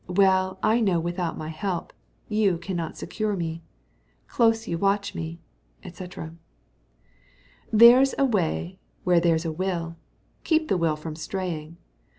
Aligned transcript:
Well 0.09 0.57
I 0.63 0.79
know 0.79 0.99
without 0.99 1.37
my 1.37 1.49
help 1.49 1.93
You 2.27 2.57
can 2.57 2.75
not 2.75 2.97
secure 2.97 3.35
me. 3.35 3.61
Close 4.25 4.67
you 4.67 4.79
watch 4.79 5.13
me, 5.13 5.37
&c. 5.83 6.07
There's 7.71 8.15
a 8.17 8.25
way 8.25 8.79
where 9.03 9.19
there's 9.19 9.45
a 9.45 9.51
will: 9.51 9.97
Keep 10.43 10.69
the 10.69 10.77
will 10.77 10.95
from 10.95 11.15
straying. 11.15 11.77